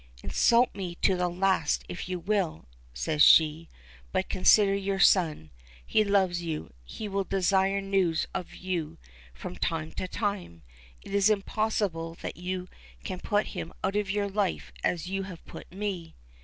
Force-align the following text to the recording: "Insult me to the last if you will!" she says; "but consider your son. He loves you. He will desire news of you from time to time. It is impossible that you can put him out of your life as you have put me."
"Insult 0.23 0.73
me 0.73 0.95
to 1.03 1.15
the 1.15 1.29
last 1.29 1.83
if 1.87 2.09
you 2.09 2.17
will!" 2.17 2.67
she 2.91 3.19
says; 3.19 3.67
"but 4.11 4.29
consider 4.29 4.73
your 4.73 4.97
son. 4.99 5.51
He 5.85 6.03
loves 6.03 6.41
you. 6.41 6.73
He 6.83 7.07
will 7.07 7.23
desire 7.23 7.81
news 7.81 8.25
of 8.33 8.55
you 8.55 8.97
from 9.31 9.57
time 9.57 9.91
to 9.91 10.07
time. 10.07 10.63
It 11.03 11.13
is 11.13 11.29
impossible 11.29 12.15
that 12.23 12.35
you 12.35 12.67
can 13.03 13.19
put 13.19 13.45
him 13.53 13.71
out 13.83 13.95
of 13.95 14.09
your 14.09 14.27
life 14.27 14.73
as 14.83 15.05
you 15.05 15.21
have 15.29 15.45
put 15.45 15.71
me." 15.71 16.15